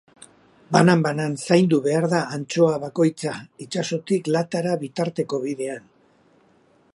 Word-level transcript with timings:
Banan-banan 0.75 1.35
zaindu 1.47 1.79
behar 1.87 2.07
da 2.13 2.21
antxoa 2.37 2.79
bakoitza, 2.85 3.35
itsasotik 3.67 4.31
latara 4.37 4.73
bitarteko 4.87 5.43
bidean. 5.49 5.87